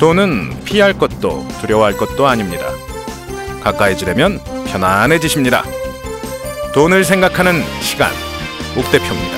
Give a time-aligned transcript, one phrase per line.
[0.00, 2.64] 돈은 피할 것도 두려워할 것도 아닙니다.
[3.62, 5.62] 가까이 지려면 편안해지십니다.
[6.74, 7.52] 돈을 생각하는
[7.82, 8.10] 시간,
[8.78, 9.36] 옥 대표입니다.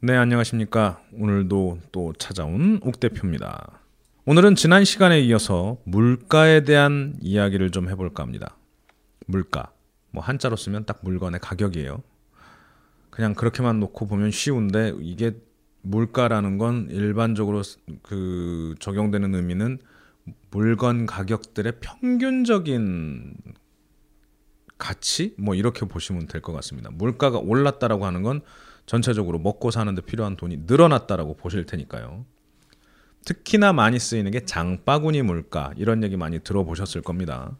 [0.00, 1.00] 네, 안녕하십니까.
[1.18, 3.80] 오늘도 또 찾아온 옥 대표입니다.
[4.26, 8.56] 오늘은 지난 시간에 이어서 물가에 대한 이야기를 좀 해볼까 합니다.
[9.26, 9.72] 물가.
[10.12, 12.00] 뭐 한자로 쓰면 딱 물건의 가격이에요.
[13.16, 15.32] 그냥 그렇게만 놓고 보면 쉬운데 이게
[15.80, 17.62] 물가라는 건 일반적으로
[18.02, 19.78] 그 적용되는 의미는
[20.50, 23.34] 물건 가격들의 평균적인
[24.76, 26.90] 가치 뭐 이렇게 보시면 될 것 같습니다.
[26.92, 28.42] 물가가 올랐다라고 하는 건
[28.84, 32.26] 전체적으로 먹고 사는데 필요한 돈이 늘어났다라고 보실 테니까요.
[33.24, 37.56] 특히나 많이 쓰이는 게 장바구니 물가 이런 얘기 많이 들어보셨을 겁니다.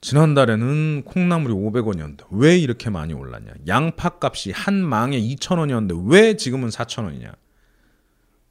[0.00, 3.52] 지난달에는 콩나물이 500원이었는데 왜 이렇게 많이 올랐냐?
[3.66, 7.34] 양파 값이 한 망에 2,000원이었는데 왜 지금은 4,000원이냐?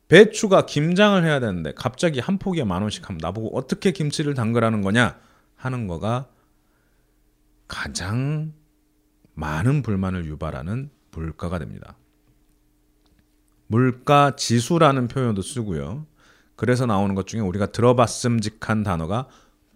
[0.07, 5.17] 배추가 김장을 해야 되는데 갑자기 한 포기에 만 원씩 하면 나보고 어떻게 김치를 담그라는 거냐
[5.55, 6.27] 하는 거가
[7.67, 8.53] 가장
[9.33, 11.97] 많은 불만을 유발하는 물가가 됩니다.
[13.67, 16.05] 물가 지수라는 표현도 쓰고요.
[16.55, 19.27] 그래서 나오는 것 중에 우리가 들어봤음직한 단어가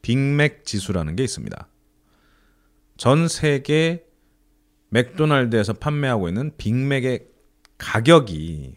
[0.02, 1.68] 빅맥 지수라는 게 있습니다.
[2.98, 4.06] 전 세계
[4.90, 7.28] 맥도날드에서 판매하고 있는 빅맥의
[7.78, 8.76] 가격이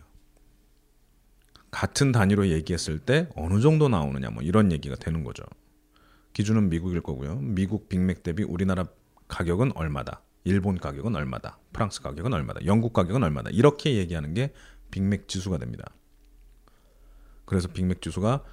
[1.70, 5.42] 같은 단위로 얘기했을 때 어느 정도 나오느냐 뭐 이런 얘기가 되는 거죠.
[6.34, 7.36] 기준은 미국일 거고요.
[7.36, 8.84] 미국 빅맥 대비 우리나라
[9.28, 10.22] 가격은 얼마다.
[10.44, 11.58] 일본 가격은 얼마다.
[11.72, 12.64] 프랑스 가격은 얼마다.
[12.66, 13.50] 영국 가격은 얼마다.
[13.50, 14.52] 이렇게 얘기하는 게
[14.90, 15.94] 빅맥 지수가 됩니다.
[17.44, 18.44] 그래서 빅맥 지수가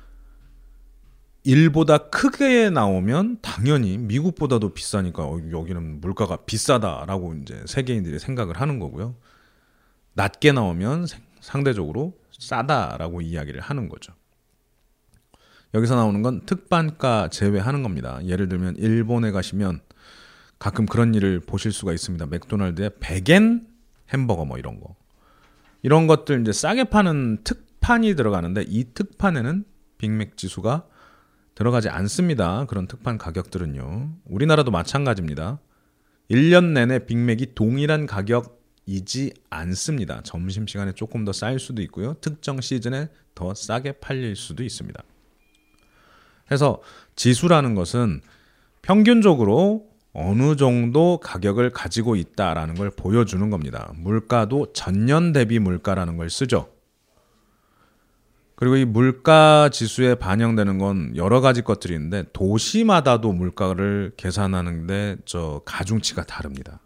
[1.46, 9.16] 1보다 크게 나오면 당연히 미국보다도 비싸니까 어, 여기는 물가가 비싸다라고 이제 세계인들이 생각을 하는 거고요.
[10.14, 11.08] 낮게 나오면
[11.40, 14.14] 상대적으로 싸다라고 이야기를 하는 거죠.
[15.74, 18.20] 여기서 나오는 건 특반가 제외하는 겁니다.
[18.26, 19.82] 예를 들면 일본에 가시면
[20.58, 22.26] 가끔 그런 일을 보실 수가 있습니다.
[22.26, 23.68] 맥도날드에 백엔
[24.10, 24.96] 햄버거 뭐 이런 거.
[25.82, 29.64] 이런 것들 이제 싸게 파는 특판이 들어가는데 이 특판에는
[29.98, 30.86] 빅맥 지수가
[31.60, 32.66] 들어가지 않습니다.
[32.68, 34.14] 그런 특판 가격들은요.
[34.24, 35.60] 우리나라도 마찬가지입니다.
[36.32, 40.22] 1년 내내 빅맥이 동일한 가격이지 않습니다.
[40.24, 42.14] 점심시간에 조금 더 쌀 수도 있고요.
[42.22, 45.04] 특정 시즌에 더 싸게 팔릴 수도 있습니다.
[46.46, 46.82] 그래서
[47.18, 48.22] 지수라는 것은
[48.82, 53.92] 평균적으로 어느 정도 가격을 가지고 있다라는 걸 보여주는 겁니다.
[53.98, 56.70] 물가도 전년 대비 물가라는 걸 쓰죠.
[58.60, 66.26] 그리고 이 물가 지수에 반영되는 건 여러 가지 것들이 있는데 도시마다도 물가를 계산하는데 저 가중치가
[66.26, 66.82] 다릅니다.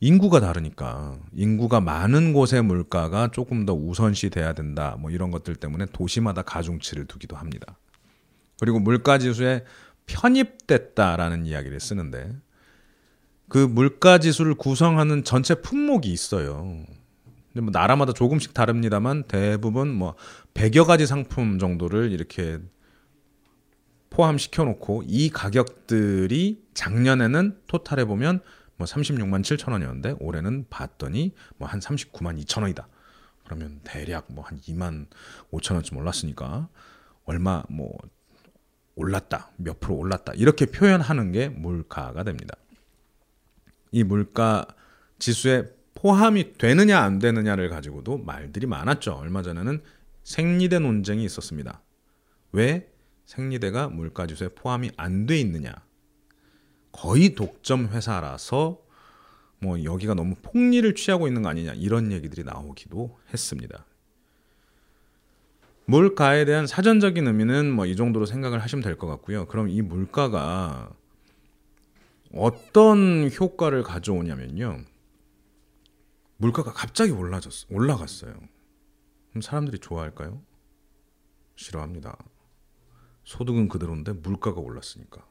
[0.00, 4.96] 인구가 다르니까 인구가 많은 곳의 물가가 조금 더 우선시 돼야 된다.
[4.98, 7.78] 뭐 이런 것들 때문에 도시마다 가중치를 두기도 합니다.
[8.58, 9.62] 그리고 물가 지수에
[10.06, 12.34] 편입됐다라는 이야기를 쓰는데
[13.48, 16.82] 그 물가 지수를 구성하는 전체 품목이 있어요.
[17.54, 20.16] 근데 뭐 나라마다 조금씩 다릅니다만 대부분 뭐
[20.54, 22.58] 100여 가지 상품 정도를 이렇게
[24.10, 28.40] 포함시켜 놓고 이 가격들이 작년에는 토탈해 보면
[28.76, 32.88] 뭐 36만 7천 원이었는데 올해는 봤더니 뭐 한 39만 2천 원이다.
[33.44, 35.06] 그러면 대략 뭐 한 2만
[35.52, 36.68] 5천 원쯤 올랐으니까
[37.24, 37.96] 얼마 뭐
[38.96, 39.52] 올랐다.
[39.58, 40.32] 몇 프로 올랐다.
[40.34, 42.56] 이렇게 표현하는 게 물가가 됩니다.
[43.92, 44.66] 이 물가
[45.20, 45.70] 지수에
[46.04, 49.14] 포함이 되느냐 안 되느냐를 가지고도 말들이 많았죠.
[49.14, 49.80] 얼마 전에는
[50.22, 51.80] 생리대 논쟁이 있었습니다.
[52.52, 52.92] 왜
[53.24, 55.72] 생리대가 물가지수에 포함이 안 돼 있느냐?
[56.92, 58.82] 거의 독점 회사라서
[59.60, 63.86] 뭐 여기가 너무 폭리를 취하고 있는 거 아니냐 이런 얘기들이 나오기도 했습니다.
[65.86, 69.46] 물가에 대한 사전적인 의미는 뭐 이 정도로 생각을 하시면 될 것 같고요.
[69.46, 70.90] 그럼 이 물가가
[72.34, 74.80] 어떤 효과를 가져오냐면요.
[76.44, 77.66] 물가가 갑자기 올라졌어.
[77.70, 78.34] 올라갔어요.
[79.30, 80.42] 그럼 사람들이 좋아할까요?
[81.56, 82.18] 싫어합니다.
[83.24, 85.26] 소득은 그대로인데 물가가 올랐으니까.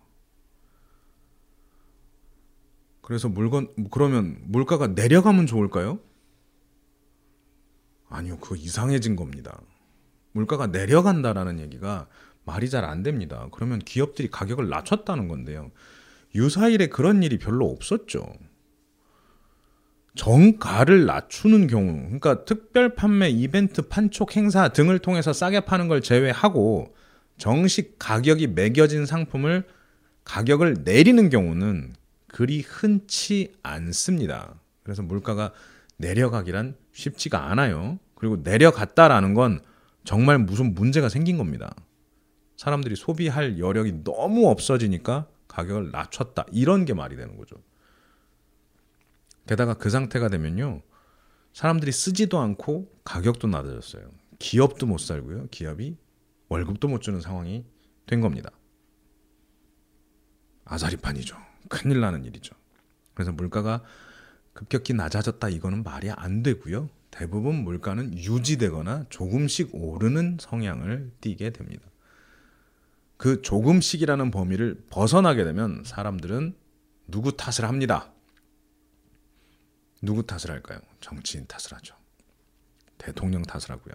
[3.04, 6.00] 그래서 물건 그러면 물가가 내려가면 좋을까요?
[8.10, 9.62] 아니요, 그거 이상해진 겁니다.
[10.32, 12.08] 물가가 내려간다라는 얘기가
[12.44, 13.50] 말이 잘 안 됩니다.
[13.52, 15.72] 그러면 기업들이 가격을 낮췄다는 건데요.
[16.34, 18.26] 유사일에 그런 일이 별로 없었죠.
[20.16, 26.94] 정가를 낮추는 경우, 그러니까 특별 판매, 이벤트, 판촉 행사 등을 통해서 싸게 파는 걸 제외하고
[27.38, 29.64] 정식 가격이 매겨진 상품을
[30.24, 31.94] 가격을 내리는 경우는
[32.28, 34.56] 그리 흔치 않습니다.
[34.84, 35.52] 그래서 물가가
[35.98, 38.00] 내려가기란 쉽지가 않아요.
[38.16, 39.62] 그리고 내려갔다라는 건
[40.04, 41.74] 정말 무슨 문제가 생긴 겁니다.
[42.58, 46.46] 사람들이 소비할 여력이 너무 없어지니까 가격을 낮췄다.
[46.52, 47.56] 이런 게 말이 되는 거죠.
[49.48, 50.82] 게다가 그 상태가 되면요.
[51.54, 54.10] 사람들이 쓰지도 않고 가격도 낮아졌어요.
[54.40, 55.48] 기업도 못 살고요.
[55.52, 55.98] 기업이
[56.50, 57.66] 월급도 못 주는 상황이
[58.06, 58.52] 된 겁니다.
[60.66, 61.38] 아사리판이죠.
[61.70, 62.56] 큰일 나는 일이죠.
[63.14, 63.84] 그래서 물가가
[64.54, 66.90] 급격히 낮아졌다 이거는 말이 안 되고요.
[67.12, 71.84] 대부분 물가는 유지되거나 조금씩 오르는 성향을 띠게 됩니다.
[73.18, 76.56] 그 조금씩이라는 범위를 벗어나게 되면 사람들은
[77.08, 78.13] 누구 탓을 합니다.
[80.04, 80.80] 누구 탓을 할까요?
[81.00, 81.96] 정치인 탓을 하죠.
[82.98, 83.94] 대통령 탓을 하고요.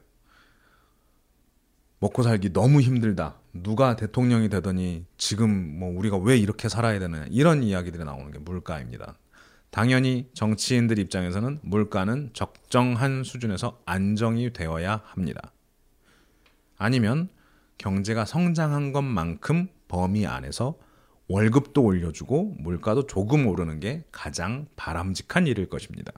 [2.00, 3.38] 먹고 살기 너무 힘들다.
[3.52, 7.26] 누가 대통령이 되더니 지금 뭐 우리가 왜 이렇게 살아야 되느냐.
[7.28, 9.19] 이런 이야기들이 나오는 게 물가입니다.
[9.70, 15.52] 당연히 정치인들 입장에서는 물가는 적정한 수준에서 안정이 되어야 합니다.
[16.78, 17.28] 아니면
[17.76, 20.78] 경제가 성장한 것만큼 범위 안에서
[21.29, 26.13] 월급도 올려주고 물가도 조금 오르는 게 가장 바람직한 일일 것입니다.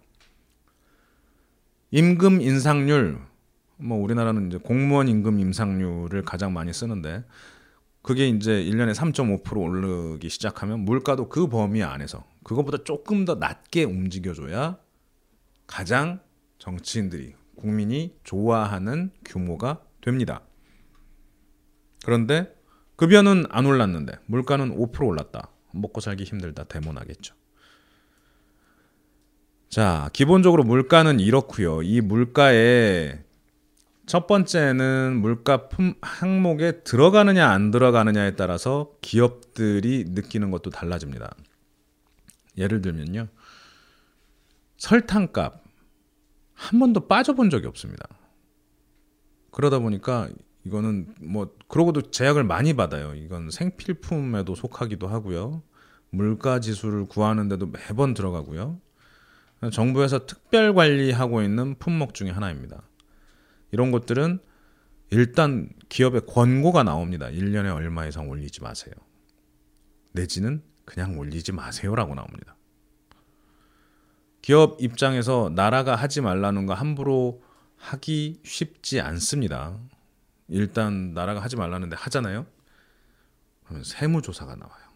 [1.91, 3.19] 임금 인상률,
[3.77, 7.25] 뭐 우리나라는 이제 공무원 임금 인상률을 가장 많이 쓰는데
[8.03, 14.79] 그게 이제 1년에 3.5% 오르기 시작하면 물가도 그 범위 안에서 그것보다 조금 더 낮게 움직여줘야
[15.67, 16.21] 가장
[16.59, 20.43] 정치인들이 국민이 좋아하는 규모가 됩니다.
[22.05, 22.55] 그런데
[23.01, 25.49] 급여는 안 올랐는데 물가는 5% 올랐다.
[25.73, 26.65] 먹고 살기 힘들다.
[26.65, 27.35] 대모나겠죠.
[29.71, 31.81] 자, 기본적으로 물가는 이렇고요.
[31.81, 33.25] 이 물가에
[34.05, 41.35] 첫 번째는 물가 품 항목에 들어가느냐 안 들어가느냐에 따라서 기업들이 느끼는 것도 달라집니다.
[42.59, 43.29] 예를 들면요.
[44.77, 45.65] 설탕값
[46.53, 48.07] 한 번도 빠져본 적이 없습니다.
[49.53, 50.29] 그러다 보니까
[50.65, 53.15] 이거는 뭐 그러고도 제약을 많이 받아요.
[53.15, 55.63] 이건 생필품에도 속하기도 하고요.
[56.11, 58.81] 물가 지수를 구하는데도 매번 들어가고요.
[59.73, 62.83] 정부에서 특별 관리하고 있는 품목 중에 하나입니다.
[63.73, 64.41] 이런 것들은
[65.11, 67.27] 일단 기업의 권고가 나옵니다.
[67.27, 68.95] 1년에 얼마 이상 올리지 마세요.
[70.13, 72.57] 내지는 그냥 올리지 마세요라고 나옵니다.
[74.43, 77.43] 기업 입장에서 나라가 하지 말라는 거 함부로
[77.77, 79.79] 하기 쉽지 않습니다.
[80.51, 82.47] 일단 나라가 하지 말라는데 하잖아요.
[83.65, 84.91] 그러면 세무조사가 나와요.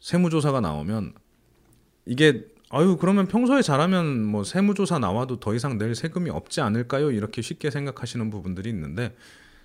[0.00, 1.14] 세무조사가 나오면
[2.06, 7.10] 이게 아유 그러면 평소에 잘하면 뭐 세무조사 나와도 더 이상 낼 세금이 없지 않을까요?
[7.10, 9.14] 이렇게 쉽게 생각하시는 부분들이 있는데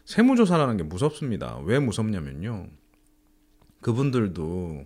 [0.04, 1.58] 세무조사라는 게 무섭습니다.
[1.60, 2.68] 왜 무섭냐면요.
[3.82, 4.86] 그분들도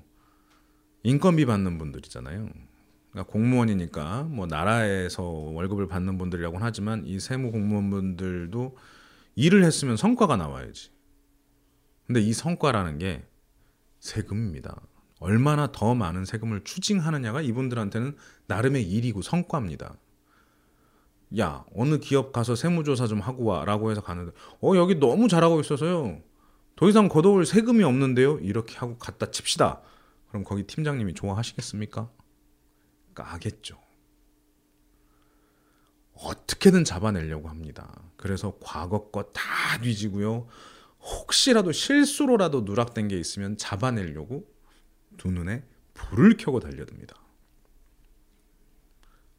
[1.03, 2.49] 인건비 받는 분들이잖아요.
[3.11, 8.77] 그러니까 공무원이니까 뭐 나라에서 월급을 받는 분들이라고는 하지만 이 세무 공무원분들도
[9.35, 10.91] 일을 했으면 성과가 나와야지.
[12.05, 13.25] 근데 이 성과라는 게
[13.99, 14.81] 세금입니다.
[15.19, 18.15] 얼마나 더 많은 세금을 추징하느냐가 이분들한테는
[18.47, 19.95] 나름의 일이고 성과입니다.
[21.39, 23.63] 야, 어느 기업 가서 세무조사 좀 하고 와.
[23.65, 24.31] 라고 해서 가는데,
[24.61, 26.21] 어, 여기 너무 잘하고 있어서요.
[26.75, 28.39] 더 이상 걷어올 세금이 없는데요.
[28.39, 29.81] 이렇게 하고 갖다 칩시다.
[30.29, 32.09] 그럼 거기 팀장님이 좋아하시겠습니까?
[33.23, 33.81] 까겠죠.
[36.13, 38.01] 어떻게든 잡아내려고 합니다.
[38.17, 40.47] 그래서 과거 거 다 뒤지고요.
[40.99, 44.45] 혹시라도 실수로라도 누락된 게 있으면 잡아내려고
[45.17, 47.15] 두 눈에 불을 켜고 달려듭니다.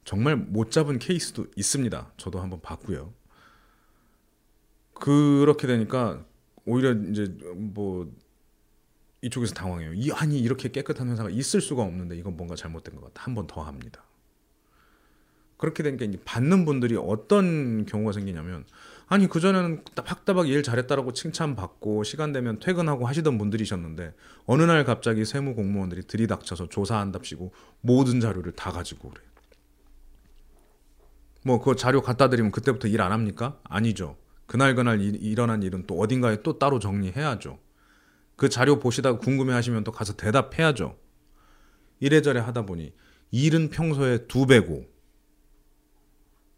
[0.05, 2.13] 정말 못 잡은 케이스도 있습니다.
[2.17, 3.13] 저도 한번 봤고요.
[4.95, 6.25] 그렇게 되니까
[6.65, 8.11] 오히려 이제 뭐
[9.23, 9.93] 이쪽에서 당황해요.
[9.95, 13.23] 이 아니 이렇게 깨끗한 회사가 있을 수가 없는데 이건 뭔가 잘못된 것 같다.
[13.27, 14.05] 한 번 더 합니다.
[15.57, 18.65] 그렇게 되니까 이제 받는 분들이 어떤 경우가 생기냐면
[19.09, 24.15] 아니 그 전에는 확다박 일 잘했다라고 칭찬받고 시간 되면 퇴근하고 하시던 분들이셨는데
[24.47, 29.29] 어느 날 갑자기 세무 공무원들이 들이닥쳐서 조사한답시고 모든 자료를 다 가지고 그래요.
[31.45, 33.59] 뭐그 자료 갖다 드리면 그때부터 일 안 합니까?
[33.65, 34.17] 아니죠.
[34.47, 37.59] 그날 그날 일, 일어난 일은 또 어딘가에 또 따로 정리해야죠.
[38.41, 40.99] 그 자료 보시다가 궁금해 하시면 또 가서 대답해야죠.
[41.99, 42.95] 이래저래 하다 보니
[43.31, 44.87] 일은 평소에 두 배고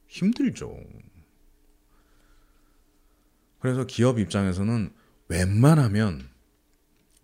[0.06, 0.76] 힘들죠.
[3.58, 4.92] 그래서 기업 입장에서는
[5.26, 6.28] 웬만하면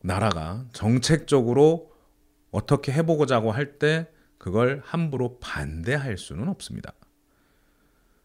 [0.03, 1.93] 나라가 정책적으로
[2.51, 6.95] 어떻게 해보고자고 할 때 그걸 함부로 반대할 수는 없습니다.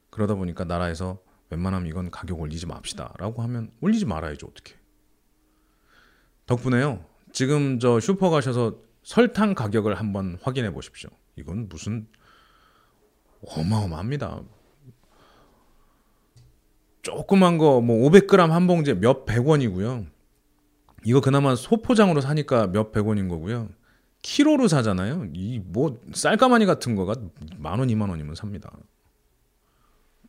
[0.09, 1.21] 그러다 보니까 나라에서
[1.51, 4.73] 웬만하면 이건 가격 올리지 맙시다 라고 하면 올리지 말아야죠 어떻게
[6.45, 12.07] 덕분에요 지금 저 슈퍼 가셔서 설탕 가격을 한번 확인해 보십시오 이건 무슨
[13.45, 14.41] 어마어마합니다.
[17.01, 20.05] 조그만 거 뭐 500g 한 봉지에 몇백 원이고요.
[21.03, 23.67] 이거 그나마 소포장으로 사니까 몇백 원인 거고요.
[24.21, 25.25] 키로로 사잖아요.
[25.33, 27.15] 이 뭐 쌀가마니 같은 거가
[27.57, 28.71] 만 원, 이만 원이면 삽니다.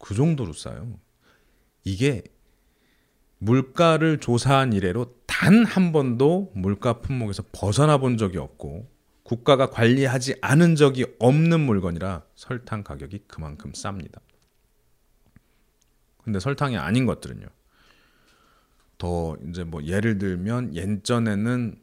[0.01, 0.99] 그 정도로 싸요.
[1.85, 2.25] 이게
[3.39, 8.89] 물가를 조사한 이래로 단 한 번도 물가 품목에서 벗어나 본 적이 없고
[9.25, 14.21] 국가가 관리하지 않은 적이 없는 물건이라 설탕 가격이 그만큼 쌉니다.
[16.23, 17.47] 근데 설탕이 아닌 것들은요.
[18.99, 21.81] 더 이제 뭐 예를 들면 예전에는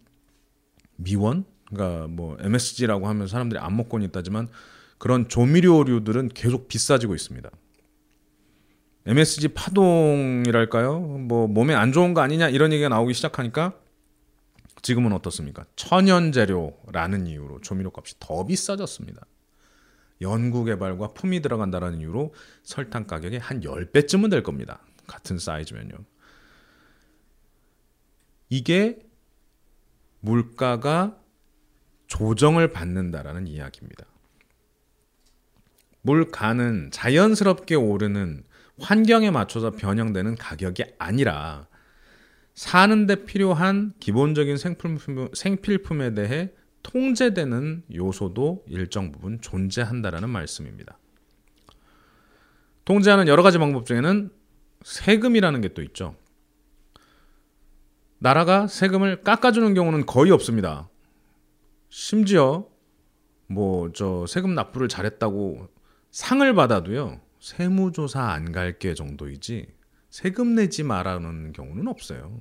[0.96, 4.48] 미원, 그러니까 뭐 MSG라고 하면 사람들이 안 먹고는 있다지만
[4.98, 7.50] 그런 조미료류들은 계속 비싸지고 있습니다.
[9.06, 11.00] MSG 파동이랄까요?
[11.00, 13.74] 뭐 몸에 안 좋은 거 아니냐 이런 얘기가 나오기 시작하니까
[14.82, 15.66] 지금은 어떻습니까?
[15.76, 19.26] 천연 재료라는 이유로 조미료 값이 더 비싸졌습니다.
[20.22, 24.82] 연구 개발과 품이 들어간다라는 이유로 설탕 가격이 한 10배쯤은 될 겁니다.
[25.08, 25.96] 같은 사이즈면요.
[28.50, 29.00] 이게
[30.20, 31.18] 물가가
[32.08, 34.06] 조정을 받는다라는 이야기입니다.
[36.02, 38.44] 물가는 자연스럽게 오르는
[38.80, 41.68] 환경에 맞춰서 변형되는 가격이 아니라
[42.54, 46.52] 사는데 필요한 기본적인 생필품, 생필품에 대해
[46.84, 50.98] 통제되는 요소도 일정 부분 존재한다라는 말씀입니다.
[52.86, 54.32] 통제하는 여러 가지 방법 중에는
[54.84, 56.16] 세금이라는 게 또 있죠.
[58.18, 60.90] 나라가 세금을 깎아주는 경우는 거의 없습니다.
[61.90, 62.68] 심지어
[63.48, 65.68] 뭐 저 세금 납부를 잘했다고
[66.12, 69.68] 상을 받아도요 세무조사 안 갈게 정도이지
[70.10, 72.40] 세금 내지 말라는 경우는 없어요.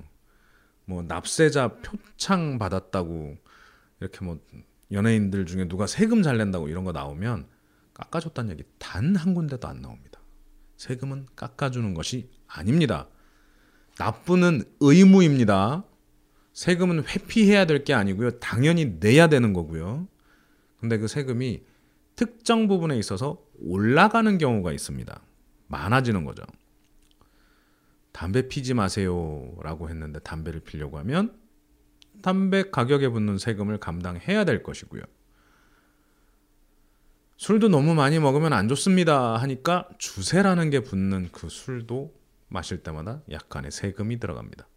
[0.84, 3.36] 뭐 납세자 표창 받았다고
[4.00, 4.38] 이렇게 뭐
[4.92, 7.46] 연예인들 중에 누가 세금 잘 낸다고 이런 거 나오면
[7.94, 10.20] 깎아줬다는 얘기 단 한 군데도 안 나옵니다.
[10.76, 13.08] 세금은 깎아주는 것이 아닙니다.
[13.98, 15.84] 납부는 의무입니다.
[16.52, 18.38] 세금은 회피해야 될 게 아니고요.
[18.38, 20.08] 당연히 내야 되는 거고요.
[20.78, 21.62] 근데 그 세금이
[22.16, 25.20] 특정 부분에 있어서 올라가는 경우가 있습니다.
[25.68, 26.42] 많아지는 거죠.
[28.12, 31.38] 담배 피지 마세요라고 했는데 담배를 피려고 하면
[32.22, 35.02] 담배 가격에 붙는 세금을 감당해야 될 것이고요.
[37.36, 42.14] 술도 너무 많이 먹으면 안 좋습니다 하니까 주세라는 게 붙는 그 술도
[42.48, 44.68] 마실 때마다 약간의 세금이 들어갑니다.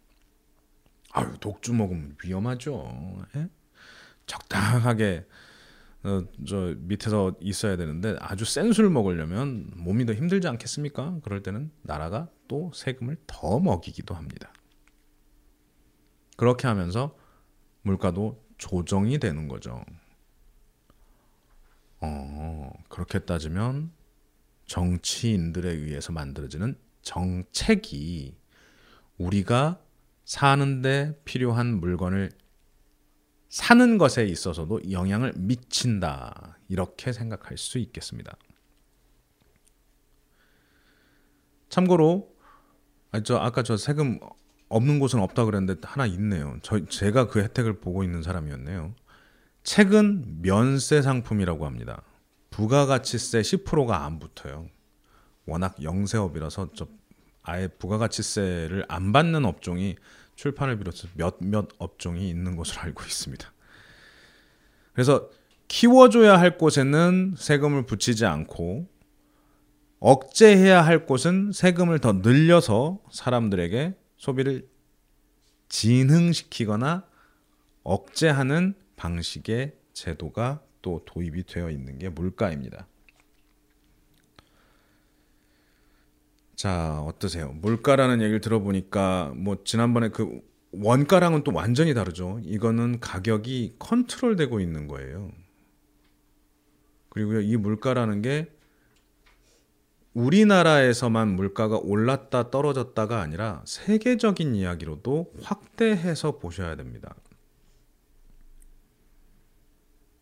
[1.12, 3.26] 아유 독주 먹으면 위험하죠.
[3.36, 3.48] 에?
[4.26, 5.26] 적당하게
[6.04, 11.18] 어, 저 밑에서 있어야 되는데 아주 센 술 먹으려면 몸이 더 힘들지 않겠습니까?
[11.22, 14.52] 그럴 때는 나라가 또 세금을 더 먹이기도 합니다.
[16.36, 17.16] 그렇게 하면서
[17.82, 19.82] 물가도 조정이 되는 거죠.
[22.00, 23.90] 어, 그렇게 따지면
[24.66, 28.36] 정치인들에 의해서 만들어지는 정책이
[29.18, 29.80] 우리가
[30.24, 32.30] 사는데 필요한 물건을
[33.54, 36.58] 사는 것에 있어서도 영향을 미친다.
[36.68, 38.36] 이렇게 생각할 수 있겠습니다.
[41.68, 42.34] 참고로
[43.22, 44.18] 저 아까 저 세금
[44.68, 46.56] 없는 곳은 없다 그랬는데 하나 있네요.
[46.62, 48.92] 저 제가 그 혜택을 보고 있는 사람이었네요.
[49.62, 52.02] 책은 면세 상품이라고 합니다.
[52.50, 54.66] 부가가치세 10%가 안 붙어요.
[55.46, 56.88] 워낙 영세업이라서 저
[57.42, 59.94] 아예 부가가치세를 안 받는 업종이
[60.36, 63.52] 출판을 비롯해서 몇몇 업종이 있는 것으로 알고 있습니다.
[64.92, 65.30] 그래서
[65.68, 68.86] 키워줘야 할 곳에는 세금을 붙이지 않고
[69.98, 74.68] 억제해야 할 곳은 세금을 더 늘려서 사람들에게 소비를
[75.68, 77.06] 진흥시키거나
[77.82, 82.86] 억제하는 방식의 제도가 또 도입이 되어 있는 게 물가입니다.
[86.56, 87.52] 자, 어떠세요?
[87.52, 90.40] 물가라는 얘기를 들어보니까 뭐 지난번에 그
[90.72, 92.40] 원가랑은 또 완전히 다르죠.
[92.42, 95.30] 이거는 가격이 컨트롤되고 있는 거예요.
[97.10, 98.50] 그리고요, 이 물가라는 게
[100.14, 107.14] 우리나라에서만 물가가 올랐다 떨어졌다가 아니라 세계적인 이야기로도 확대해서 보셔야 됩니다.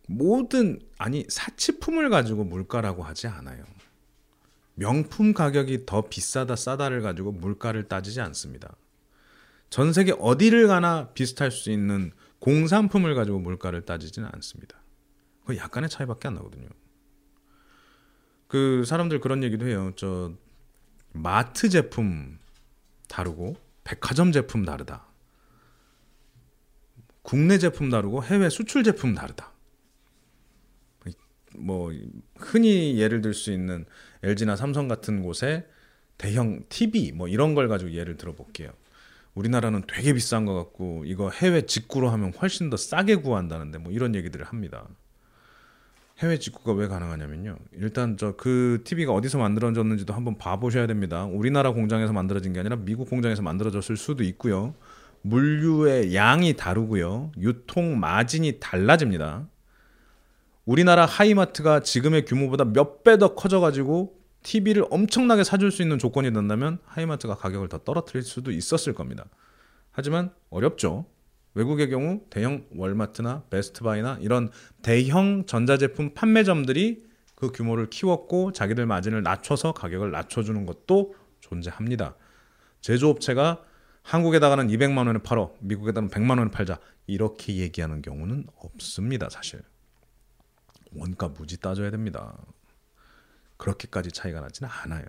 [0.09, 3.65] 모든 아니 사치품을 가지고 물가라고 하지 않아요.
[4.83, 8.77] 명품 가격이 더 비싸다 싸다를 가지고 물가를 따지지 않습니다.
[9.71, 12.11] 전 세계 어디를 가나 비슷할 수 있는
[12.41, 14.83] 공산품을 가지고 물가를 따지지는 않습니다.
[15.47, 16.69] 그 약간의 차이밖에 안 나거든요.
[18.49, 19.93] 그 사람들 그런 얘기도 해요.
[19.95, 20.33] 저
[21.12, 22.41] 마트 제품
[23.09, 25.07] 다르고 백화점 제품 다르다.
[27.23, 29.53] 국내 제품 다르고 해외 수출 제품 다르다.
[31.55, 31.93] 뭐
[32.37, 33.85] 흔히 예를 들 수 있는
[34.23, 35.67] LG나 삼성 같은 곳에
[36.19, 38.71] 대형 TV 뭐 이런 걸 가지고 예를 들어 볼게요.
[39.35, 44.14] 우리나라는 되게 비싼 것 같고 이거 해외 직구로 하면 훨씬 더 싸게 구한다는데 뭐 이런
[44.14, 44.87] 얘기들을 합니다.
[46.19, 47.57] 해외 직구가 왜 가능하냐면요.
[47.73, 51.25] 일단 저 그 TV가 어디서 만들어졌는지도 한번 봐보셔야 됩니다.
[51.25, 54.75] 우리나라 공장에서 만들어진 게 아니라 미국 공장에서 만들어졌을 수도 있고요.
[55.23, 57.33] 물류의 양이 다르고요.
[57.38, 59.47] 유통 마진이 달라집니다.
[60.64, 66.78] 우리나라 하이마트가 지금의 규모보다 몇 배 더 커져가지고 TV를 엄청나게 사줄 수 있는 조건이 된다면
[66.87, 69.25] 하이마트가 가격을 더 떨어뜨릴 수도 있었을 겁니다.
[69.90, 71.07] 하지만 어렵죠.
[71.54, 74.50] 외국의 경우 대형 월마트나 베스트바이나 이런
[74.83, 77.04] 대형 전자제품 판매점들이
[77.35, 82.16] 그 규모를 키웠고 자기들 마진을 낮춰서 가격을 낮춰주는 것도 존재합니다.
[82.81, 83.62] 제조업체가
[84.02, 89.61] 한국에다가는 200만 원에 팔어 미국에다가는 100만 원에 팔자 이렇게 얘기하는 경우는 없습니다 사실
[90.95, 92.37] 원가 무지 따져야 됩니다
[93.57, 95.05] 그렇게까지 차이가 나지는 않아요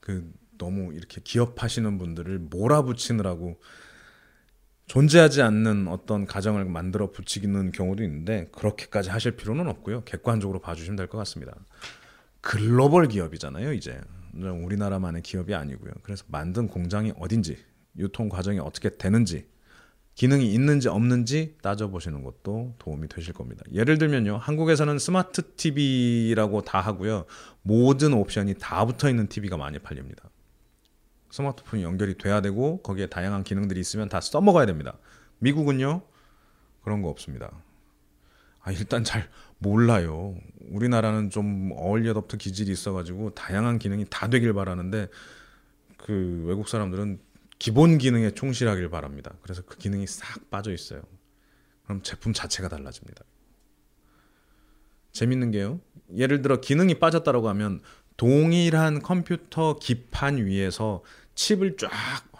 [0.00, 3.60] 그 너무 이렇게 기업하시는 분들을 몰아붙이느라고
[4.86, 10.04] 존재하지 않는 어떤 가정을 만들어 붙이는 경우도 있는데 그렇게까지 하실 필요는 없고요.
[10.04, 11.54] 객관적으로 봐주시면 될 것 같습니다.
[12.40, 14.00] 글로벌 기업이잖아요, 이제.
[14.34, 15.92] 우리나라만의 기업이 아니고요.
[16.02, 17.56] 그래서 만든 공장이 어딘지,
[17.96, 19.46] 유통 과정이 어떻게 되는지,
[20.14, 23.64] 기능이 있는지 없는지 따져보시는 것도 도움이 되실 겁니다.
[23.72, 24.36] 예를 들면요.
[24.36, 27.24] 한국에서는 스마트 TV라고 다 하고요.
[27.62, 30.28] 모든 옵션이 다 붙어 있는 TV가 많이 팔립니다.
[31.30, 34.98] 스마트폰이 연결이 돼야 되고 거기에 다양한 기능들이 있으면 다 써먹어야 됩니다.
[35.38, 36.02] 미국은요
[36.82, 37.50] 그런 거 없습니다.
[38.60, 39.28] 아 일단 잘
[39.58, 40.36] 몰라요.
[40.70, 45.08] 우리나라는 좀 어울리 어답터 기질이 있어가지고 다양한 기능이 다 되길 바라는데
[45.96, 47.18] 그 외국 사람들은
[47.62, 49.34] 기본 기능에 충실하길 바랍니다.
[49.42, 51.02] 그래서 그 기능이 싹 빠져 있어요.
[51.84, 53.22] 그럼 제품 자체가 달라집니다.
[55.12, 55.80] 재밌는 게요.
[56.16, 57.80] 예를 들어 기능이 빠졌다고 하면
[58.16, 61.90] 동일한 컴퓨터 기판 위에서 칩을 쫙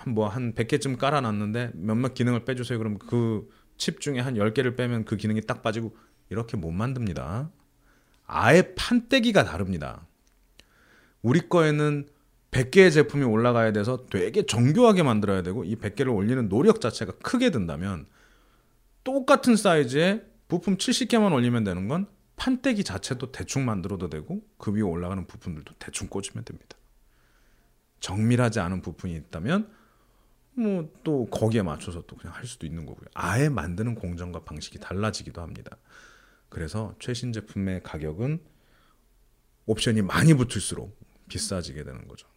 [0.09, 2.79] 뭐한 100개쯤 깔아놨는데 몇몇 기능을 빼주세요.
[2.79, 3.49] 그럼 그
[3.83, 5.97] 칩 중에 한 10개를 빼면 그 기능이 딱 빠지고
[6.31, 7.51] 이렇게 못 만듭니다.
[8.27, 10.07] 아예 판때기가 다릅니다.
[11.21, 12.09] 우리 거에는
[12.53, 18.07] 100개의 제품이 올라가야 돼서 되게 정교하게 만들어야 되고 이 100개를 올리는 노력 자체가 크게 든다면
[19.05, 25.27] 똑같은 사이즈의 부품 70개만 올리면 되는 건 판때기 자체도 대충 만들어도 되고 그 위에 올라가는
[25.27, 26.77] 부품들도 대충 꽂으면 됩니다.
[28.01, 29.71] 정밀하지 않은 부분이 있다면
[30.55, 33.07] 뭐 또 거기에 맞춰서 또 그냥 할 수도 있는 거고요.
[33.15, 35.77] 아예 만드는 공정과 방식이 달라지기도 합니다.
[36.49, 38.41] 그래서 최신 제품의 가격은
[39.67, 40.97] 옵션이 많이 붙을수록
[41.29, 42.32] 비싸지게 되는 거죠.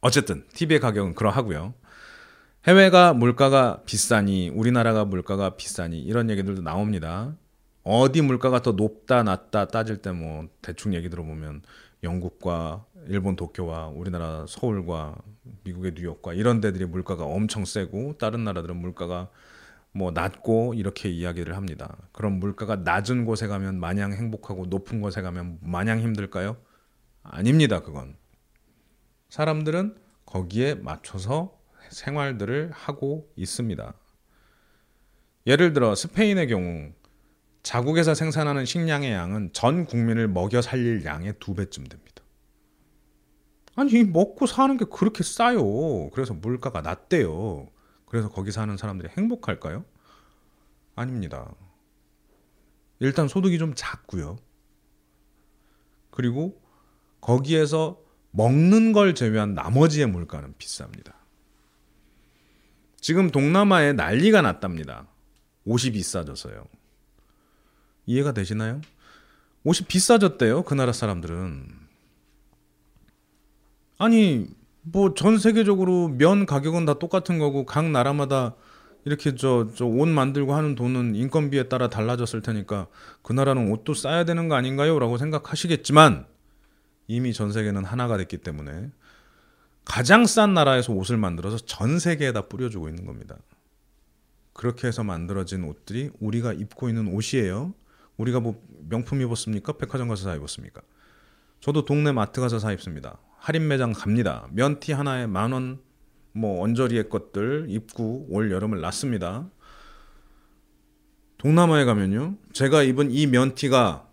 [0.00, 1.74] 어쨌든 TV의 가격은 그러하고요.
[2.66, 7.36] 해외가 물가가 비싸니 우리나라가 물가가 비싸니 이런 얘기들도 나옵니다.
[7.84, 11.62] 어디 물가가 더 높다 낮다 따질 때 뭐 대충 얘기 들어보면
[12.02, 15.16] 영국과 일본 도쿄와 우리나라 서울과
[15.64, 19.30] 미국의 뉴욕과 이런 데들이 물가가 엄청 세고 다른 나라들은 물가가
[19.92, 21.96] 뭐 낮고 이렇게 이야기를 합니다.
[22.12, 26.56] 그럼 물가가 낮은 곳에 가면 마냥 행복하고 높은 곳에 가면 마냥 힘들까요?
[27.22, 27.80] 아닙니다.
[27.80, 28.16] 그건
[29.28, 31.58] 사람들은 거기에 맞춰서
[31.90, 33.94] 생활들을 하고 있습니다.
[35.46, 36.92] 예를 들어 스페인의 경우
[37.62, 42.22] 자국에서 생산하는 식량의 양은 전 국민을 먹여 살릴 양의 두 배쯤 됩니다.
[43.76, 46.10] 아니 먹고 사는 게 그렇게 싸요.
[46.10, 47.68] 그래서 물가가 낮대요.
[48.06, 49.84] 그래서 거기 사는 사람들이 행복할까요?
[50.96, 51.54] 아닙니다.
[53.00, 54.36] 일단 소득이 좀 작고요.
[56.10, 56.60] 그리고
[57.20, 58.07] 거기에서
[58.38, 61.12] 먹는 걸 제외한 나머지의 물가는 비쌉니다.
[63.00, 65.08] 지금 동남아에 난리가 났답니다.
[65.64, 66.64] 옷이 비싸져서요.
[68.06, 68.80] 이해가 되시나요?
[69.64, 70.62] 옷이 비싸졌대요.
[70.62, 71.66] 그 나라 사람들은.
[73.98, 74.46] 아니
[74.82, 78.54] 뭐 전 세계적으로 면 가격은 다 똑같은 거고 각 나라마다
[79.04, 82.86] 이렇게 저 저 옷 만들고 하는 돈은 인건비에 따라 달라졌을 테니까
[83.22, 86.37] 그 나라는 옷도 싸야 되는 거 아닌가요?라고 생각하시겠지만
[87.08, 88.90] 이미 전 세계는 하나가 됐기 때문에
[89.84, 93.36] 가장 싼 나라에서 옷을 만들어서 전 세계에다 뿌려주고 있는 겁니다.
[94.52, 97.72] 그렇게 해서 만들어진 옷들이 우리가 입고 있는 옷이에요.
[98.18, 99.72] 우리가 뭐 명품 입었습니까?
[99.72, 100.82] 백화점 가서 사 입었습니까?
[101.60, 103.18] 저도 동네 마트 가서 사 입습니다.
[103.38, 104.46] 할인 매장 갑니다.
[104.52, 105.80] 면티 하나에 만 원,
[106.32, 109.48] 뭐 언저리의 것들 입고 올 여름을 났습니다.
[111.38, 112.36] 동남아에 가면요.
[112.52, 114.08] 제가 입은 이 면티가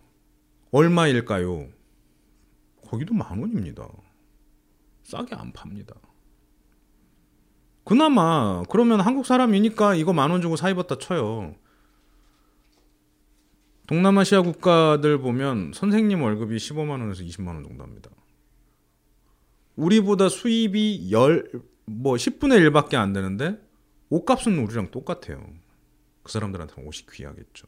[0.71, 1.74] 얼마일까요?
[2.87, 3.87] 거기도 만 원입니다.
[5.03, 5.95] 싸게 안 팝니다.
[7.83, 11.55] 그나마 그러면 한국 사람이니까 이거 만 원 주고 사 입었다 쳐요.
[13.87, 18.09] 동남아시아 국가들 보면 선생님 월급이 15만 원에서 20만 원 정도 합니다.
[19.75, 23.59] 우리보다 수입이 열뭐 10분의 1밖에 안 되는데
[24.09, 25.45] 옷값은 우리랑 똑같아요.
[26.23, 27.67] 그 사람들한테는 옷이 귀하겠죠.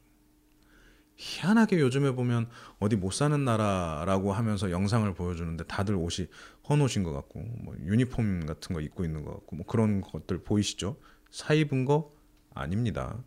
[1.17, 2.47] 희한하게 요즘에 보면
[2.79, 6.27] 어디 못 사는 나라라고 하면서 영상을 보여주는데 다들 옷이
[6.69, 10.97] 헌옷인 것 같고 뭐 유니폼 같은 거 입고 있는 것 같고 뭐 그런 것들 보이시죠?
[11.31, 12.13] 사 입은 거
[12.53, 13.17] 아닙니다.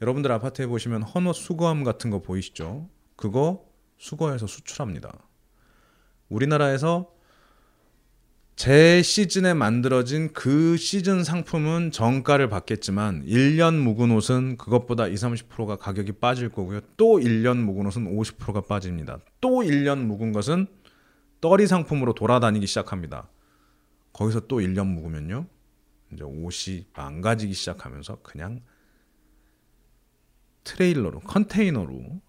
[0.00, 2.88] 여러분들 아파트에 보시면 헌옷 수거함 같은 거 보이시죠?
[3.16, 3.66] 그거
[3.98, 5.12] 수거해서 수출합니다.
[6.28, 7.12] 우리나라에서
[8.60, 16.12] 제 시즌에 만들어진 그 시즌 상품은 정가를 받겠지만 1년 묵은 옷은 그것보다 20, 30%가 가격이
[16.20, 16.82] 빠질 거고요.
[16.98, 19.20] 또 1년 묵은 옷은 50%가 빠집니다.
[19.40, 20.66] 또 1년 묵은 것은
[21.40, 23.30] 떨이 상품으로 돌아다니기 시작합니다.
[24.12, 25.46] 거기서 또 1년 묵으면요.
[26.12, 28.60] 이제 옷이 망가지기 시작하면서 그냥
[30.64, 32.20] 트레일러로 컨테이너로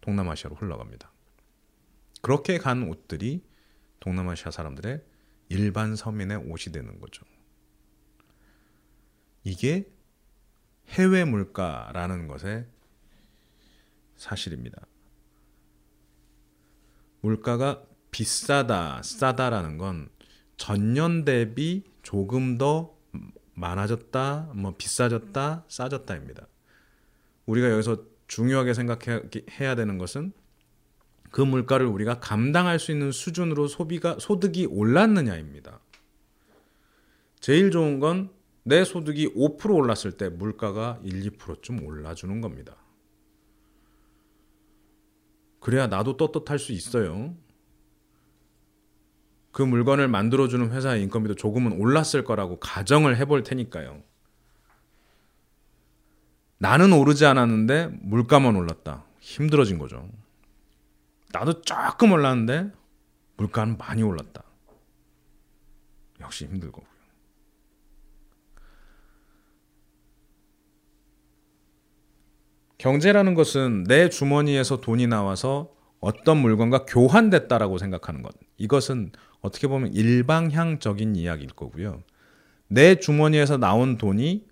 [0.00, 1.12] 동남아시아로 흘러갑니다.
[2.20, 3.44] 그렇게 간 옷들이
[4.00, 5.02] 동남아시아 사람들의
[5.48, 7.24] 일반 서민의 옷이 되는 거죠.
[9.44, 9.88] 이게
[10.88, 12.66] 해외 물가라는 것의
[14.16, 14.86] 사실입니다.
[17.20, 20.08] 물가가 비싸다, 싸다라는 건
[20.56, 22.96] 전년 대비 조금 더
[23.54, 26.46] 많아졌다, 뭐 비싸졌다, 싸졌다입니다.
[27.46, 30.32] 우리가 여기서 중요하게 생각해야 되는 것은
[31.36, 35.80] 그 물가를 우리가 감당할 수 있는 수준으로 소비가 소득이 올랐느냐입니다.
[37.40, 38.36] 제일 좋은 건
[38.68, 42.74] 내 소득이 5% 올랐을 때 물가가 1, 2%좀 올라주는 겁니다.
[45.60, 47.32] 그래야 나도 떳떳할 수 있어요.
[49.52, 54.02] 그 물건을 만들어주는 회사의 인건비도 조금은 올랐을 거라고 가정을 해볼 테니까요.
[56.58, 59.04] 나는 오르지 않았는데 물가만 올랐다.
[59.20, 60.10] 힘들어진 거죠.
[61.32, 62.70] 나도 조금 올랐는데
[63.36, 64.42] 물가는 많이 올랐다.
[66.20, 66.96] 역시 힘들 거고요.
[72.78, 78.34] 경제라는 것은 내 주머니에서 돈이 나와서 어떤 물건과 교환됐다라고 생각하는 것.
[78.58, 82.02] 이것은 어떻게 보면 일방향적인 이야기일 거고요.
[82.68, 84.46] 내 주머니에서 나온 돈이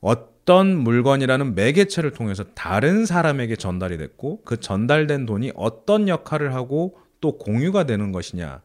[0.00, 7.38] 어떤 물건이라는 매개체를 통해서 다른 사람에게 전달이 됐고 그 전달된 돈이 어떤 역할을 하고 또
[7.38, 8.60] 공유가 되는 것이냐에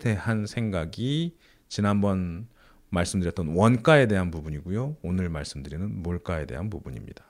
[0.00, 1.36] 대한 생각이
[1.68, 2.46] 지난번
[2.90, 4.96] 말씀드렸던 원가에 대한 부분이고요.
[5.02, 7.24] 오늘 말씀드리는 물가에 대한 부분입니다.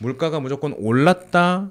[0.00, 1.70] 물가가 무조건 올랐다.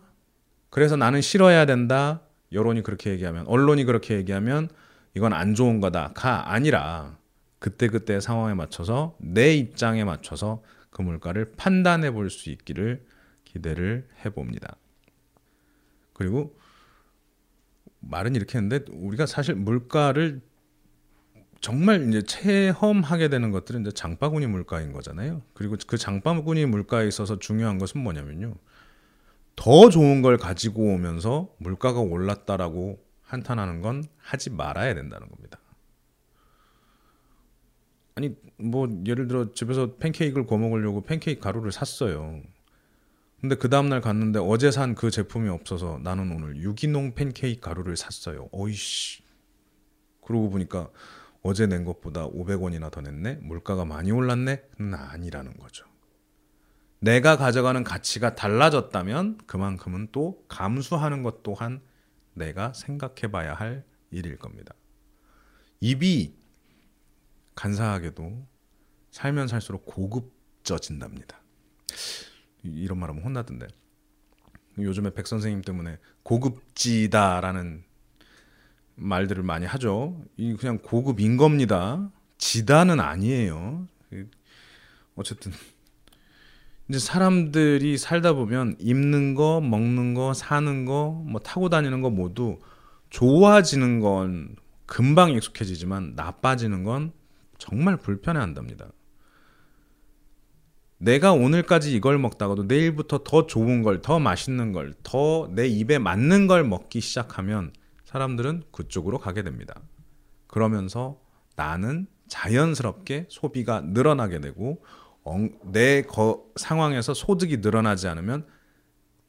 [0.69, 2.21] 그래서 나는 싫어야 된다.
[2.51, 4.69] 여론이 그렇게 얘기하면 언론이 그렇게 얘기하면
[5.15, 7.18] 이건 안 좋은 거다가 아니라
[7.59, 13.05] 그때그때 상황에 맞춰서 내 입장에 맞춰서 그 물가를 판단해 볼 수 있기를
[13.43, 14.75] 기대를 해 봅니다.
[16.13, 16.55] 그리고
[17.99, 20.41] 말은 이렇게 했는데 우리가 사실 물가를
[21.61, 25.41] 정말 이제 체험하게 되는 것들은 이제 장바구니 물가인 거잖아요.
[25.53, 28.55] 그리고 그 장바구니 물가에 있어서 중요한 것은 뭐냐면요.
[29.55, 35.59] 더 좋은 걸 가지고 오면서 물가가 올랐다라고 한탄하는 건 하지 말아야 된다는 겁니다.
[38.19, 42.41] 아니 뭐 예를 들어 집에서 팬케이크를 구워 먹으려고 팬케이크 가루를 샀어요.
[43.39, 48.49] 근데 그 다음날 갔는데 어제 산 그 제품이 없어서 나는 오늘 유기농 팬케이크 가루를 샀어요.
[48.51, 49.23] 어이씨.
[50.21, 50.89] 그러고 보니까
[51.43, 53.35] 어제 낸 것보다 500원이나 더 냈네?
[53.35, 54.63] 물가가 많이 올랐네?
[54.79, 55.85] 는 아니라는 거죠.
[56.99, 61.79] 내가 가져가는 가치가 달라졌다면 그만큼은 또 감수하는 것 또한
[62.33, 64.75] 내가 생각해 봐야 할 일일 겁니다.
[65.79, 66.38] 입이
[67.59, 68.47] 간사하게도
[69.11, 71.41] 살면 살수록 고급져진답니다.
[72.63, 73.67] 이런 말하면 혼나던데.
[74.77, 77.83] 요즘에 백 선생님 때문에 고급지다라는
[78.95, 80.23] 말들을 많이 하죠.
[80.37, 82.09] 이 그냥 고급인 겁니다.
[82.37, 83.89] 지다는 아니에요.
[85.15, 85.51] 어쨌든
[86.87, 92.61] 이제 사람들이 살다 보면 입는 거, 먹는 거, 사는 거, 뭐 타고 다니는 거 모두
[93.09, 97.11] 좋아지는 건 금방 익숙해지지만 나빠지는 건
[97.59, 98.87] 정말 불편해 한답니다.
[100.97, 106.47] 내가 오늘까지 이걸 먹다가도 내일부터 더 좋은 걸, 더 맛있는 걸, 더 내 입에 맞는
[106.47, 107.71] 걸 먹기 시작하면
[108.05, 109.79] 사람들은 그쪽으로 가게 됩니다.
[110.47, 111.21] 그러면서
[111.55, 114.83] 나는 자연스럽게 소비가 늘어나게 되고
[115.63, 116.03] 내
[116.55, 118.45] 상황에서 소득이 늘어나지 않으면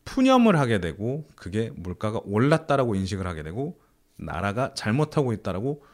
[0.07, 3.79] 푸념을 하게 되고 그게 물가가 올랐다라고 인식을 하게 되고
[4.17, 5.85] 나라가 잘못하고 있다라고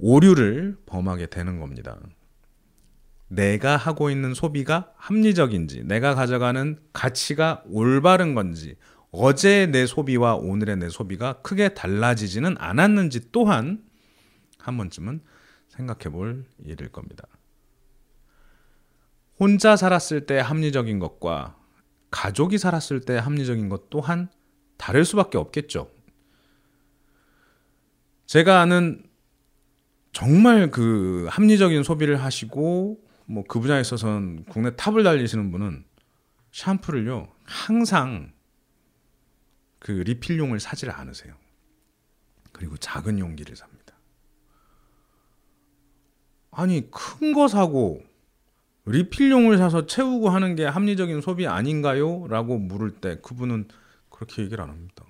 [0.00, 1.98] 오류를 범하게 되는 겁니다.
[3.28, 8.76] 내가 하고 있는 소비가 합리적인지, 내가 가져가는 가치가 올바른 건지,
[9.12, 13.84] 어제의 내 소비와 오늘의 내 소비가 크게 달라지지는 않았는지 또한
[14.58, 15.20] 한 번쯤은
[15.68, 17.24] 생각해 볼 일일 겁니다.
[19.38, 21.56] 혼자 살았을 때 합리적인 것과
[22.10, 24.28] 가족이 살았을 때 합리적인 것 또한
[24.76, 25.90] 다를 수밖에 없겠죠.
[28.26, 29.02] 제가 아는
[30.12, 35.84] 정말 그 합리적인 소비를 하시고 뭐 그 분야에 있어서는 국내 탑을 달리시는 분은
[36.52, 38.32] 샴푸를요 항상
[39.78, 41.34] 그 리필용을 사지를 않으세요.
[42.52, 43.94] 그리고 작은 용기를 삽니다.
[46.50, 48.02] 아니 큰 거 사고
[48.86, 52.26] 리필용을 사서 채우고 하는 게 합리적인 소비 아닌가요?
[52.26, 53.68] 라고 물을 때 그분은
[54.08, 55.04] 그렇게 얘기를 안 합니다.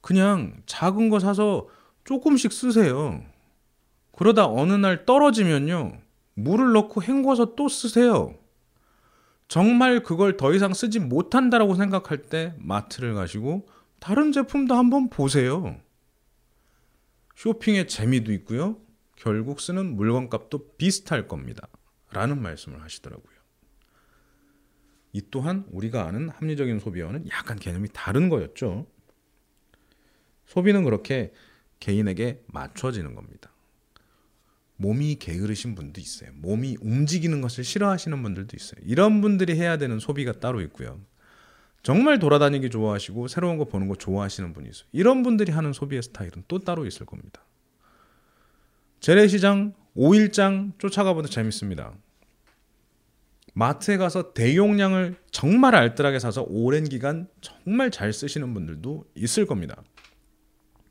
[0.00, 1.68] 그냥 작은 거 사서
[2.04, 3.24] 조금씩 쓰세요.
[4.16, 6.00] 그러다 어느 날 떨어지면요.
[6.34, 8.34] 물을 넣고 헹궈서 또 쓰세요.
[9.48, 13.68] 정말 그걸 더 이상 쓰지 못한다라고 생각할 때 마트를 가시고
[14.00, 15.80] 다른 제품도 한번 보세요.
[17.36, 18.78] 쇼핑의 재미도 있고요.
[19.16, 21.68] 결국 쓰는 물건 값도 비슷할 겁니다.
[22.10, 23.34] 라는 말씀을 하시더라고요.
[25.12, 28.86] 이 또한 우리가 아는 합리적인 소비와는 약간 개념이 다른 거였죠.
[30.46, 31.32] 소비는 그렇게
[31.80, 33.53] 개인에게 맞춰지는 겁니다.
[34.76, 36.30] 몸이 게으르신 분도 있어요.
[36.34, 38.80] 몸이 움직이는 것을 싫어하시는 분들도 있어요.
[38.84, 41.00] 이런 분들이 해야 되는 소비가 따로 있고요.
[41.82, 44.88] 정말 돌아다니기 좋아하시고 새로운 거 보는 거 좋아하시는 분이 있어요.
[44.92, 47.44] 이런 분들이 하는 소비의 스타일은 또 따로 있을 겁니다.
[49.00, 51.92] 재래시장 5일장 쫓아가 보도 재밌습니다.
[53.52, 59.82] 마트에 가서 대용량을 정말 알뜰하게 사서 오랜 기간 정말 잘 쓰시는 분들도 있을 겁니다.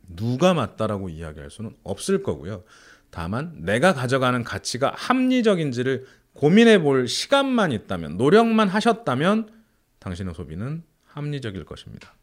[0.07, 2.63] 누가 맞다라고 이야기할 수는 없을 거고요.
[3.13, 9.51] 다만 내가 가져가는 가치가 합리적인지를 고민해 볼 시간만 있다면, 노력만 하셨다면
[9.99, 12.15] 당신의 소비는 합리적일 것입니다.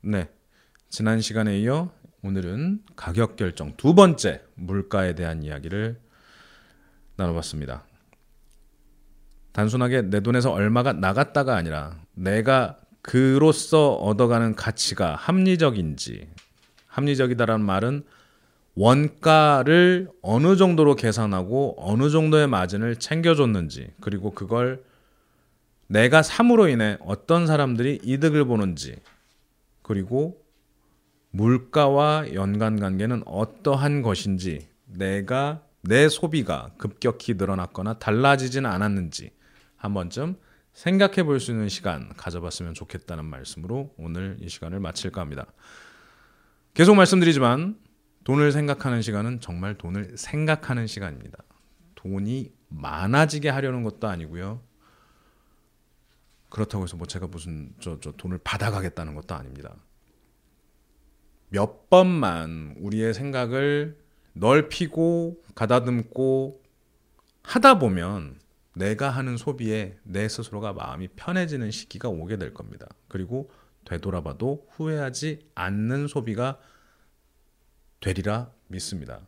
[0.00, 0.30] 네.
[0.88, 6.00] 지난 시간에 이어 오늘은 가격 결정 두 번째 물가에 대한 이야기를
[7.16, 7.84] 나눠봤습니다.
[9.52, 16.30] 단순하게 내 돈에서 얼마가 나갔다가 아니라 내가 그로서 얻어가는 가치가 합리적인지
[16.86, 18.02] 합리적이다라는 말은
[18.80, 24.82] 원가를 어느 정도로 계산하고 어느 정도의 마진을 챙겨줬는지 그리고 그걸
[25.86, 28.96] 내가 삼으로 인해 어떤 사람들이 이득을 보는지
[29.82, 30.42] 그리고
[31.28, 39.30] 물가와 연관 관계는 어떠한 것인지 내가 내 소비가 급격히 늘어났거나 달라지지는 않았는지
[39.76, 40.36] 한 번쯤
[40.72, 45.44] 생각해 볼 수 있는 시간 가져봤으면 좋겠다는 말씀으로 오늘 이 시간을 마칠까 합니다.
[46.72, 47.89] 계속 말씀드리지만
[48.24, 51.38] 돈을 생각하는 시간은 정말 돈을 생각하는 시간입니다.
[51.94, 54.62] 돈이 많아지게 하려는 것도 아니고요.
[56.48, 59.74] 그렇다고 해서 뭐 제가 무슨 저, 저 돈을 받아가겠다는 것도 아닙니다.
[61.48, 63.98] 몇 번만 우리의 생각을
[64.32, 66.62] 넓히고 가다듬고
[67.42, 68.38] 하다 보면
[68.74, 72.86] 내가 하는 소비에 내 스스로가 마음이 편해지는 시기가 오게 될 겁니다.
[73.08, 73.50] 그리고
[73.84, 76.58] 되돌아봐도 후회하지 않는 소비가
[78.00, 79.26] 되리라 믿습니다.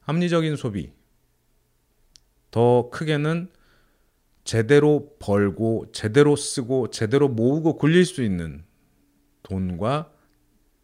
[0.00, 0.92] 합리적인 소비.
[2.50, 3.50] 더 크게는
[4.44, 8.64] 제대로 벌고 제대로 쓰고 제대로 모으고 굴릴 수 있는
[9.42, 10.12] 돈과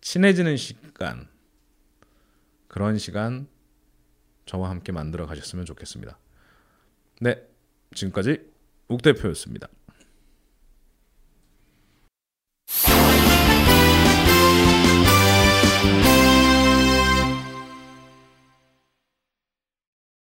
[0.00, 1.28] 친해지는 시간.
[2.68, 3.46] 그런 시간
[4.46, 6.18] 저와 함께 만들어 가셨으면 좋겠습니다.
[7.20, 7.46] 네,
[7.94, 8.38] 지금까지
[8.88, 9.68] 욱 대표였습니다.